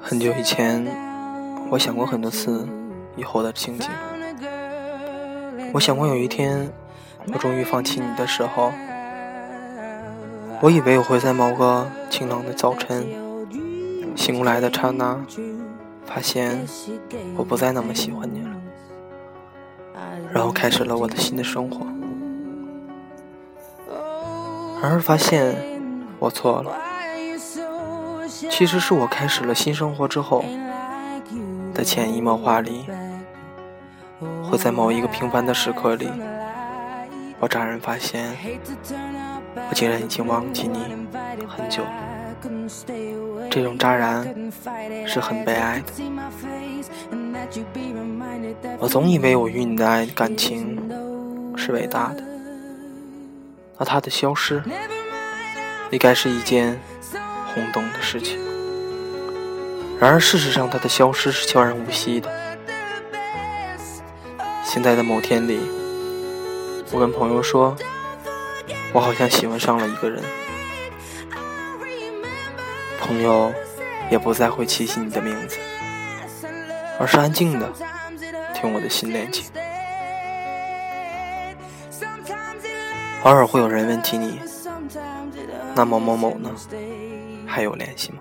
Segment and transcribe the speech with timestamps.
[0.00, 0.86] 很久以前，
[1.70, 2.66] 我想过很多次
[3.14, 3.90] 以后的情景。
[5.74, 6.72] 我想过有一天，
[7.30, 8.72] 我终于放弃你的时候，
[10.62, 13.06] 我以为我会在某个晴朗的早晨
[14.16, 15.22] 醒过来的刹那，
[16.06, 16.66] 发现
[17.36, 18.48] 我不再那么喜欢你了，
[20.32, 21.86] 然后开始了我的新的生活。
[24.80, 25.54] 然而发现
[26.18, 26.93] 我错了。
[28.50, 30.44] 其实是我开始了新生活之后
[31.72, 32.86] 的潜移默化里，
[34.48, 36.08] 会在某一个平凡的时刻里，
[37.40, 38.36] 我乍然发现，
[39.68, 40.78] 我竟然已经忘记你
[41.48, 41.90] 很久了。
[43.50, 44.24] 这种乍然
[45.06, 45.86] 是很悲哀的。
[48.78, 50.78] 我总以为我与你的爱感情
[51.56, 52.22] 是伟大的，
[53.78, 54.62] 而它的消失，
[55.90, 56.80] 应该是一件。
[57.54, 58.38] 轰动的事情，
[60.00, 62.28] 然而事实上，它的消失是悄然无息的。
[64.64, 65.60] 现在的某天里，
[66.90, 67.76] 我跟朋友说，
[68.92, 70.20] 我好像喜欢上了一个人。
[73.00, 73.52] 朋友
[74.10, 75.56] 也不再会提起你的名字，
[76.98, 77.72] 而是安静的
[78.52, 79.44] 听我的新恋情。
[83.22, 84.40] 偶尔会有人问起你，
[85.74, 86.50] 那某某某呢？
[87.46, 88.18] 还有联系吗？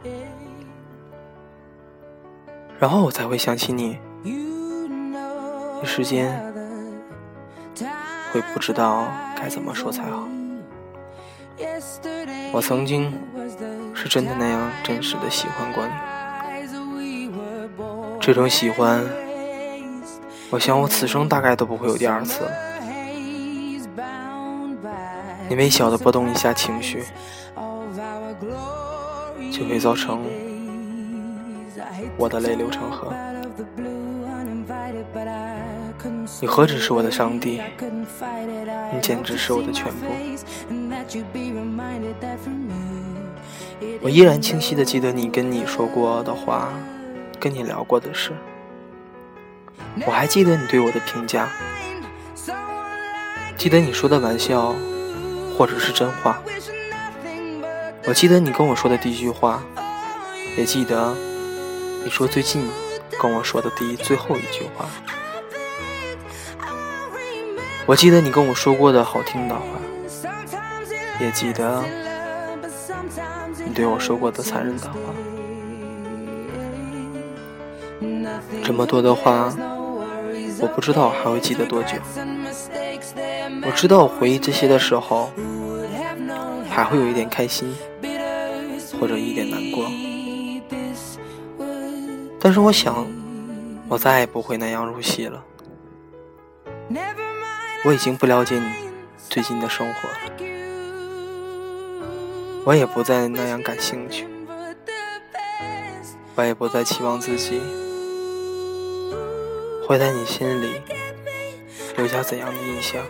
[2.79, 6.51] 然后我才会想起你，一时间
[8.31, 10.27] 会不知道该怎么说才好。
[12.51, 13.13] 我曾经
[13.93, 15.93] 是真的那样真实的喜欢过你，
[18.19, 19.05] 这种喜欢，
[20.49, 22.51] 我想我此生大概都不会有第二次了。
[25.49, 27.03] 你微小的波动一下情绪。
[29.51, 30.25] 就会造成
[32.17, 33.13] 我的泪流成河。
[36.41, 37.61] 你何止是我的上帝，
[38.91, 40.07] 你简直是我的全部。
[44.01, 46.69] 我依然清晰的记得你跟你说过的话，
[47.39, 48.31] 跟你聊过的事。
[50.07, 51.47] 我还记得你对我的评价，
[53.63, 54.75] 记得你说的玩笑，
[55.57, 56.43] 或者是真话。
[58.05, 59.63] 我记得你跟我说的第一句话，
[60.57, 61.15] 也记得
[62.03, 62.67] 你说最近
[63.21, 64.85] 跟我说的第一最后一句话。
[67.85, 69.61] 我记得你跟我说过的好听的话，
[71.21, 71.81] 也记得
[73.65, 74.97] 你对我说过的残忍的话。
[78.61, 79.55] 这么多的话，
[80.63, 81.97] 我不知道还会记得多久。
[83.65, 85.29] 我知道我回忆这些的时候，
[86.69, 87.75] 还会有一点开心。
[88.99, 89.85] 或者一点难过，
[92.39, 93.05] 但是我想，
[93.89, 95.43] 我再也不会那样入戏了。
[97.83, 98.71] 我已经不了解你
[99.27, 100.15] 最近的生活了，
[102.63, 104.25] 我也不再那样感兴趣，
[106.35, 107.59] 我也不再期望自己
[109.87, 110.81] 会在你心里
[111.97, 113.03] 留下怎样的印象，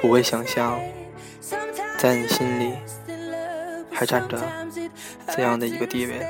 [0.00, 0.80] 不会想象
[1.98, 2.74] 在你心里。
[3.96, 4.36] 还占着
[5.28, 6.26] 怎样的一个地位？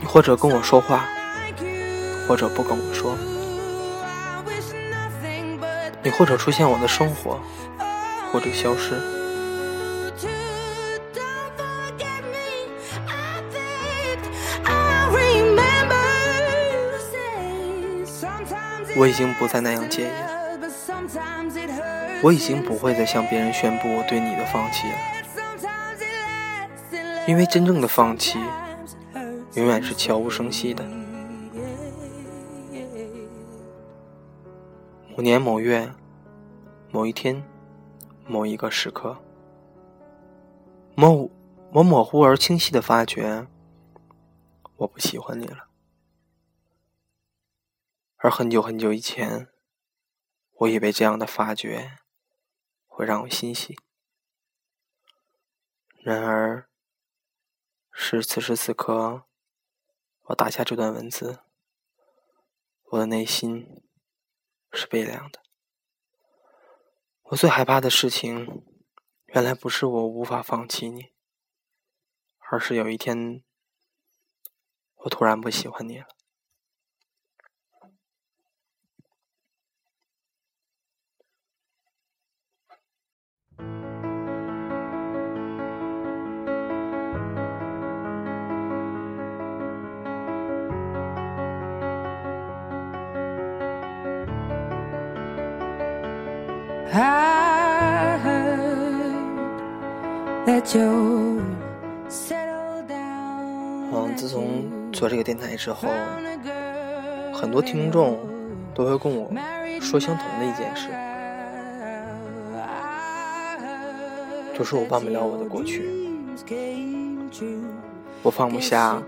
[0.00, 1.04] 你或者跟我说话，
[2.28, 3.16] 或者不跟我说；
[6.00, 7.40] 你或者出现我的生活，
[8.32, 9.21] 或者消失。
[18.96, 20.12] 我已经不再那样介意。
[22.22, 24.96] 我已经不会再向别人宣布我对你的放弃了，
[27.26, 28.38] 因为真正的放弃
[29.54, 30.84] 永远是悄无声息的。
[35.14, 35.90] 某年某月
[36.92, 37.42] 某一天
[38.26, 39.16] 某一个时刻，
[40.94, 41.28] 某
[41.72, 43.46] 我模糊而清晰的发觉，
[44.76, 45.71] 我不喜欢你了。
[48.22, 49.48] 而很久很久以前，
[50.52, 51.98] 我以为这样的发觉。
[52.86, 53.76] 会让我欣喜。
[56.04, 56.68] 然而，
[57.90, 59.24] 是此时此刻，
[60.26, 61.40] 我打下这段文字，
[62.90, 63.82] 我的内心
[64.70, 65.42] 是悲凉的。
[67.22, 68.62] 我最害怕的事情，
[69.28, 71.14] 原来不是我无法放弃你，
[72.50, 73.42] 而是有一天，
[74.96, 76.06] 我突然不喜欢你了。
[96.94, 97.00] 嗯，
[104.14, 105.88] 自从做这个电台之后，
[107.32, 108.18] 很多听众
[108.74, 109.32] 都会跟我
[109.80, 110.90] 说相同的一件事，
[114.52, 115.88] 就是我忘不了我的过去，
[118.22, 119.02] 我放不下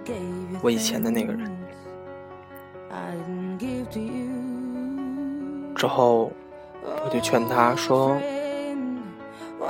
[0.62, 1.54] 我以前的那个人。
[5.76, 6.32] 之后，
[6.84, 8.16] 我就劝他说：“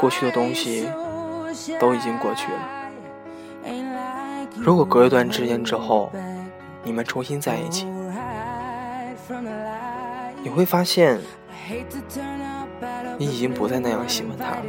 [0.01, 0.89] 过去的东西
[1.79, 2.59] 都已经过去了。”
[4.57, 6.13] 如果隔一段时间之后，
[6.83, 7.87] 你们重新在一起，
[10.43, 11.21] 你会发现，
[13.19, 14.63] 你已经不再那样喜欢他了。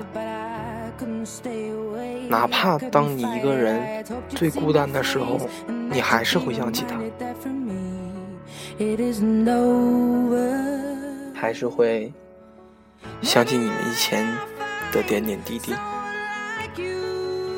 [2.27, 5.38] 哪怕当你一个人最孤单的时候，
[5.68, 7.00] 你还是会想起他，
[11.33, 12.12] 还是会
[13.22, 14.25] 想起你们以前
[14.92, 15.74] 的点点滴滴。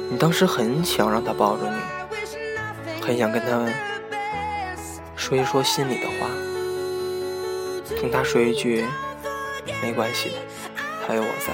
[0.09, 1.77] 你当时很想让他抱着你。
[3.01, 3.65] 很想跟他
[5.15, 6.27] 说一说心里的话，
[7.95, 8.85] 听他说一句
[9.81, 10.35] “没关系的，
[11.07, 11.53] 还有我在”。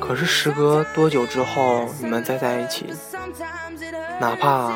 [0.00, 2.86] 可是时隔多久之后，你们再在一起，
[4.18, 4.72] 哪怕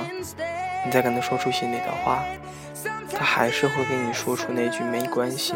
[0.84, 2.23] 你再跟他说出心里的话，
[3.22, 5.54] 他还是会跟你说出那句“没关系，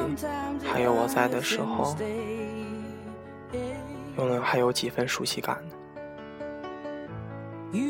[0.62, 1.96] 还有我在”的时候，
[4.16, 5.58] 有没有还有几分熟悉感
[7.72, 7.80] 呢？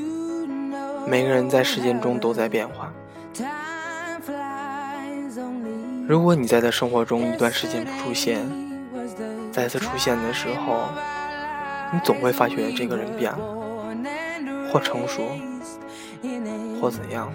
[1.07, 2.91] 每个人在时间中都在变化。
[6.09, 8.41] 如果你在他生活中一段时间不出现，
[9.53, 10.89] 再次出现的时候，
[11.93, 13.39] 你总会发觉这个人变了，
[14.73, 15.23] 或成熟，
[16.81, 17.31] 或怎样。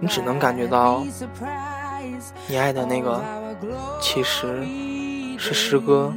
[0.00, 1.04] 你只能感觉到，
[2.46, 3.20] 你爱的那个
[4.00, 4.64] 其实
[5.36, 6.12] 是时隔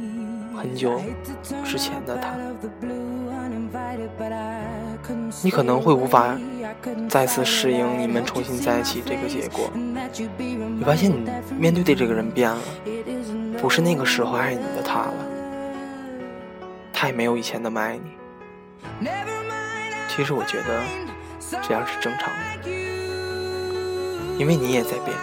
[0.56, 1.00] 很久
[1.64, 2.34] 之前的他。
[5.42, 6.38] 你可能会无法
[7.08, 9.68] 再次适应你们重新在一起这个结果。
[9.74, 12.60] 你发现你面对的这个人变了，
[13.60, 15.14] 不是那个时候爱你的他了，
[16.92, 19.08] 他也没有以前那么爱你。
[20.08, 20.80] 其实我觉得
[21.62, 22.28] 这样是正常
[22.62, 22.70] 的，
[24.42, 25.16] 因为你也在变，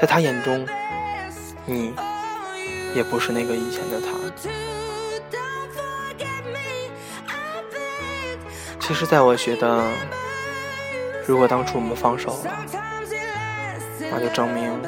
[0.00, 0.64] 在他眼中，
[1.66, 1.92] 你
[2.94, 4.06] 也不是那个以前的他。
[8.78, 9.82] 其实，在我觉得，
[11.26, 12.64] 如果当初我们放手了，
[14.08, 14.80] 那就证明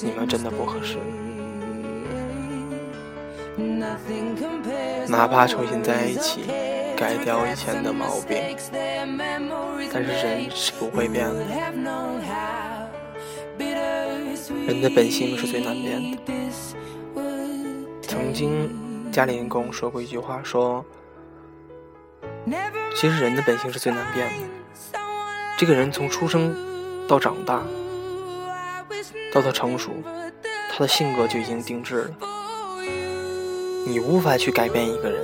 [0.00, 0.98] 你们真的不合适。
[5.08, 6.44] 哪怕重新在一起，
[6.96, 8.56] 改掉以前的毛病，
[9.92, 11.44] 但是人是不会变的。
[14.66, 16.18] 人的本性是最难变的。
[18.02, 18.70] 曾经，
[19.12, 20.84] 家里人跟我说过一句话，说。
[22.96, 24.34] 其实人的本性是最难变的。
[25.58, 26.54] 这个人从出生
[27.08, 27.62] 到长大，
[29.32, 29.90] 到他成熟，
[30.70, 32.10] 他的性格就已经定制了。
[33.86, 35.22] 你无法去改变一个人，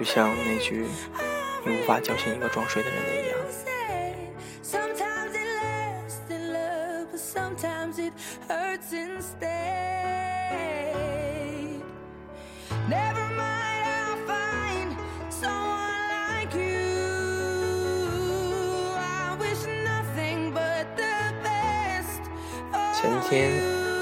[0.00, 0.86] 就像那句
[1.62, 3.36] “你无法叫醒一个装睡的人”的一样。
[22.94, 23.52] 前天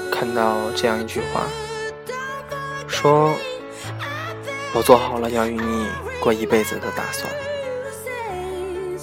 [0.09, 1.45] 看到这样一句话，
[2.87, 3.35] 说
[4.75, 5.87] ：“我做好了要与你
[6.21, 7.31] 过一辈子的打算，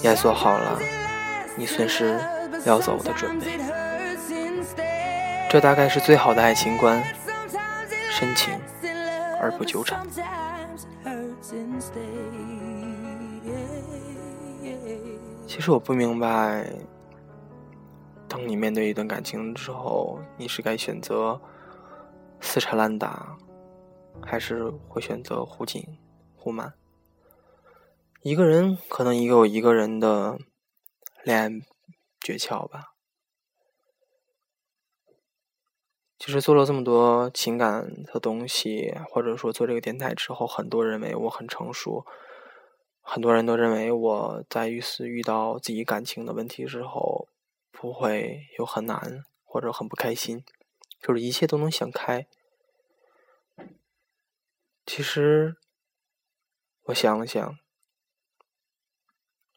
[0.01, 0.79] 也做好了
[1.55, 2.19] 你随时
[2.65, 3.59] 要走的准备。
[5.49, 7.03] 这大概是最好的爱情观，
[8.09, 8.53] 深情
[9.41, 10.05] 而不纠缠。”
[15.47, 16.65] 其实我不明白。
[18.29, 21.39] 当你面对一段感情之后，你是该选择
[22.41, 23.37] 死缠烂打，
[24.21, 25.97] 还是会选择忽紧
[26.35, 26.73] 忽慢？
[28.21, 30.37] 一个人可能也有一个人的
[31.23, 31.49] 恋爱
[32.19, 32.93] 诀窍吧。
[36.17, 42.05] 其实做了这么多情感的东西，或者说做这个电台之后，很多人认为我很成熟，
[43.01, 47.29] 很多人都认为我在遇事遇到自己感情的问题之后。
[47.79, 50.43] 不会有很难或者很不开心，
[50.99, 52.25] 就是一切都能想开。
[54.89, 55.57] 其实，
[56.83, 57.59] 我想了想，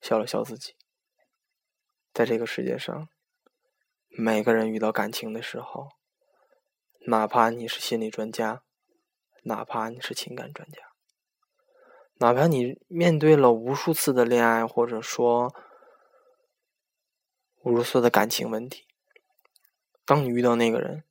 [0.01, 0.75] 笑了笑自己，
[2.13, 3.09] 在这个世界上，
[4.09, 5.91] 每个人遇到感情的时候，
[7.07, 8.65] 哪怕你是心理专家，
[9.45, 10.83] 哪怕你是情感专家，
[12.17, 15.55] 哪怕你面对了无数次的恋爱，或者说
[17.63, 18.85] 无数次的感情问题，
[20.05, 21.05] 当你遇到那个人，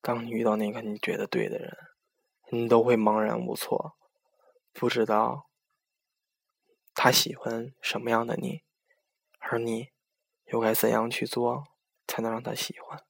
[0.00, 1.76] 当你遇到那个你觉得对的人，
[2.54, 3.96] 你都会茫然无措，
[4.72, 5.50] 不知道
[6.94, 8.62] 他喜欢什么样的你，
[9.38, 9.92] 而你。
[10.48, 11.68] 又该怎样去做
[12.06, 13.02] 才能让他喜欢？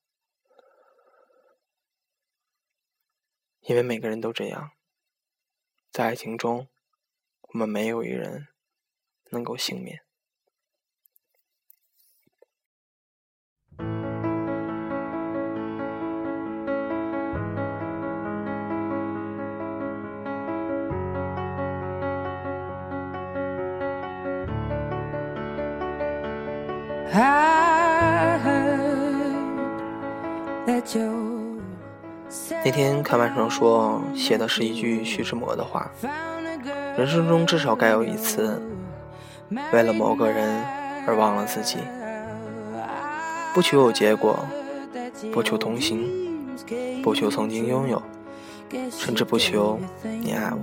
[3.59, 4.71] 因为每个人都这样，
[5.91, 6.69] 在爱情中，
[7.41, 8.47] 我们没有一人
[9.31, 10.04] 能够幸免。
[32.65, 35.89] 那天看网上说，写的是一句徐志摩的话
[36.99, 38.61] ：“人生中至少该有一次，
[39.73, 40.65] 为了某个人
[41.07, 41.79] 而忘了自己，
[43.55, 44.45] 不求有结果，
[45.33, 46.11] 不求同行，
[47.01, 48.03] 不求曾经拥有，
[48.91, 50.59] 甚至不求你爱我，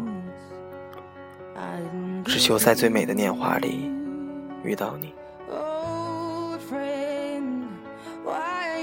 [2.26, 3.90] 只求在最美的年华里
[4.66, 5.14] 遇到你。”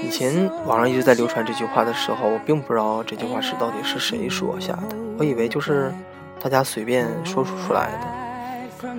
[0.09, 5.93] 以前网上一直在流传这句话的时候，我并不知道这句话是到底是谁说下的，我以为就是
[6.41, 8.89] 大家随便说出出来的。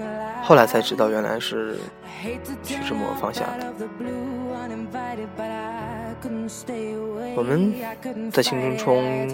[0.41, 1.79] 后来才知道，原来是
[2.63, 3.75] 徐志摩放下的。
[7.35, 7.75] 我们
[8.31, 9.29] 在青春中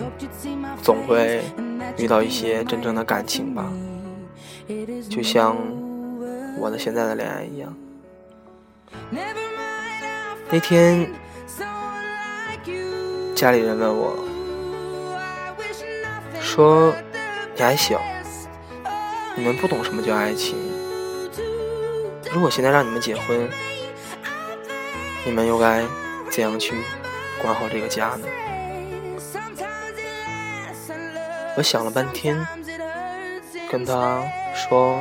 [0.83, 1.43] 总会
[1.99, 3.71] 遇到一些真正的感情吧，
[5.11, 5.55] 就像
[6.59, 7.77] 我的现在的恋爱一样。
[10.51, 11.07] 那天。
[13.37, 14.17] 家里人问我，
[16.41, 16.95] 说
[17.55, 18.01] ：“你还小，
[19.35, 20.57] 你们不懂什么叫爱情。
[22.33, 23.47] 如果现在让你们结婚，
[25.27, 25.85] 你们又该
[26.31, 26.75] 怎样去
[27.43, 28.27] 管好这个家呢？”
[31.59, 32.43] 我想了半天，
[33.71, 34.23] 跟他
[34.55, 34.99] 说：“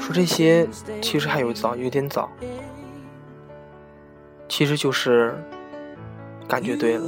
[0.00, 0.66] 说这些
[1.00, 2.28] 其实还有早，有点早。”
[4.56, 5.34] 其实就是
[6.48, 7.04] 感觉对了，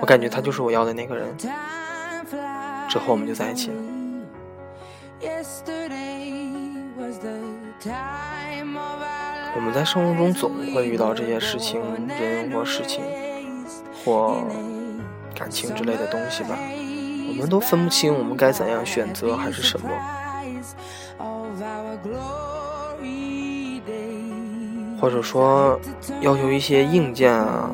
[0.00, 1.36] 我感觉他就是我要的那个人，
[2.88, 3.76] 之后我们就在一起了。
[9.56, 13.02] 我们在生活中总会遇到这些事情，人或事情
[14.04, 14.46] 或
[15.34, 16.56] 感情之类的东西吧，
[17.28, 19.88] 我们都分不清我们该怎样选择还是什么。
[25.02, 25.80] 或者说
[26.20, 27.68] 要求一些硬件啊、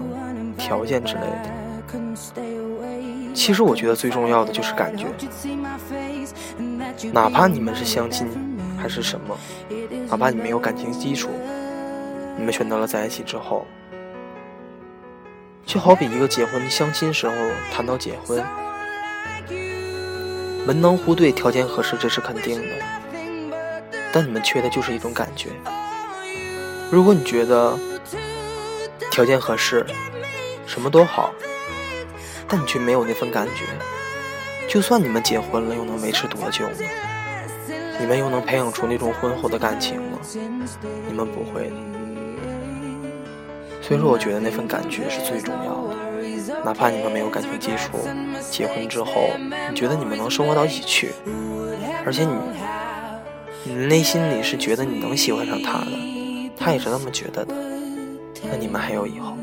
[0.57, 1.51] 条件之类的。
[3.35, 5.05] 其实我觉得最重要的就是感觉，
[7.13, 8.27] 哪怕你们是相亲
[8.79, 9.37] 还是什么，
[10.09, 11.29] 哪怕你没有感情基础，
[12.39, 13.67] 你们选择了在一起之后，
[15.67, 17.35] 就好比一个结婚相亲时候
[17.71, 18.43] 谈到结婚，
[20.67, 22.69] 门当户对、条件合适这是肯定的，
[24.15, 25.51] 但你们缺的就是一种感觉。
[26.91, 27.79] 如果你觉得
[29.11, 29.85] 条件合适，
[30.67, 31.35] 什么都好，
[32.49, 33.65] 但你却没有那份感觉，
[34.67, 36.77] 就算你们结婚了，又能维持多久呢？
[38.01, 40.19] 你们又能培养出那种婚后的感情吗？
[41.07, 41.77] 你们不会的。
[43.83, 45.97] 所以说，我觉得那份感觉是最重要的。
[46.65, 47.99] 哪怕你们没有感情基础，
[48.51, 49.29] 结婚之后，
[49.71, 51.13] 你觉得你们能生活到一起去，
[52.07, 52.35] 而且你，
[53.65, 56.18] 你内心里是觉得你能喜欢上他的。
[56.59, 57.55] 他也是那么觉得的，
[58.43, 59.37] 那你们还有以后。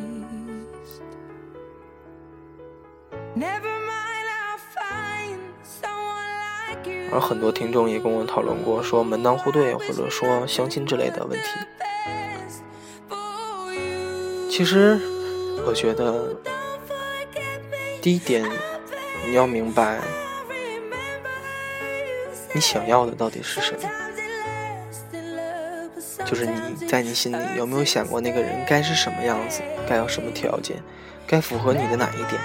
[7.12, 11.50] 而很多听众也跟我讨论过，说门当户对，或者说相亲之类的问题。
[14.50, 15.00] 其实，
[15.66, 16.36] 我觉得
[18.02, 18.44] 第一点，
[19.26, 20.02] 你要明白，
[22.54, 23.90] 你想要的到底是什么。
[26.26, 30.78] 就是你在你心里有没有想过那个人该是什么样子，该有什么条件，
[31.28, 32.42] 该符合你的哪一点？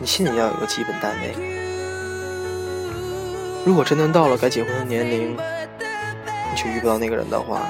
[0.00, 1.34] 你心里要有个基本单位。
[3.64, 7.60] 如果真的到了该结婚的年龄，你却遇不到那个人的话，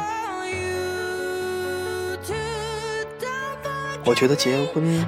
[4.04, 5.04] 我觉得结婚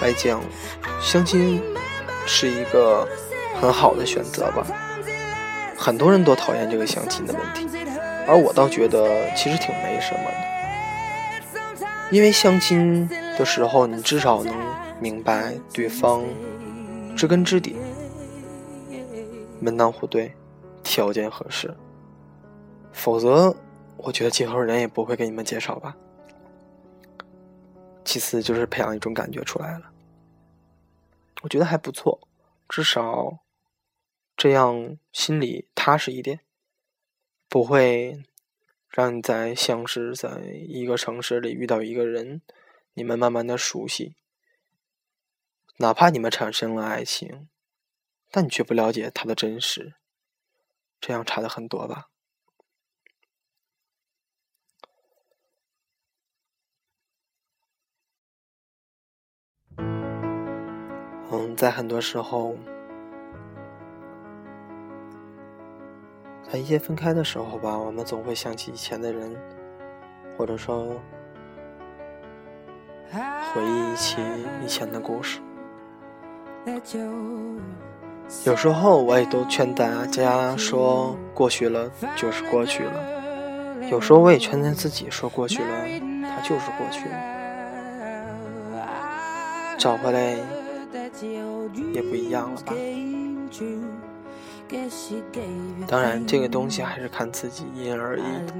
[0.00, 0.40] 来讲，
[1.00, 1.62] 相亲
[2.26, 3.06] 是一个
[3.60, 4.66] 很好的选择吧。
[5.76, 7.68] 很多人都讨厌这个相亲的问题，
[8.26, 10.46] 而我倒觉得其实挺没什么的。
[12.10, 14.54] 因为相亲的时候，你至少能
[15.00, 16.24] 明白对方
[17.16, 17.76] 知根知底、
[19.60, 20.32] 门当户对、
[20.82, 21.74] 条件合适。
[22.92, 23.54] 否则，
[23.96, 25.96] 我觉得介绍人也不会给你们介绍吧。
[28.04, 29.90] 其次就是培养一种感觉出来了，
[31.42, 32.20] 我觉得还不错，
[32.68, 33.40] 至少
[34.36, 36.38] 这样心里踏实一点，
[37.48, 38.22] 不会
[38.88, 42.42] 让你在像是在一个城市里遇到一个人，
[42.94, 44.16] 你们慢慢的熟悉，
[45.78, 47.48] 哪怕你们产生了爱情，
[48.30, 49.94] 但你却不了解他的真实，
[51.00, 52.08] 这样差的很多吧。
[61.28, 62.56] 嗯，在很多时候，
[66.50, 69.34] 在一些分开的时候吧，我们总会想起以前的人，
[70.38, 71.00] 或者说
[73.10, 74.22] 回忆起
[74.64, 75.40] 以前的故事。
[78.44, 82.92] 有时候我也都劝大家说，过去了就是过去了。
[83.90, 85.84] 有时候我也劝劝自己说，过去了，
[86.22, 87.16] 它就是过去了，
[89.78, 90.36] 找回来。
[91.92, 92.74] 也不一样了吧？
[95.86, 98.52] 当然，这个东西还是看自己，因人而异的。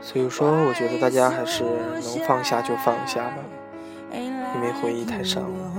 [0.00, 3.38] 所以说，我觉得大家还是能放下就放下吧，
[4.12, 5.72] 因为回忆太伤了。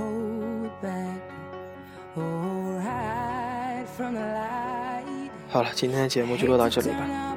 [5.48, 7.36] 好了，今天的节目就录到这里吧，